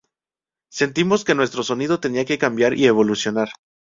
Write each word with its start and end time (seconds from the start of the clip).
Sentimos 0.71 1.23
que 1.23 1.35
nuestro 1.35 1.61
sonido 1.61 1.99
tenía 1.99 2.25
que 2.25 2.39
cambiar 2.39 2.73
y 2.75 2.87
evolucionar". 2.87 3.49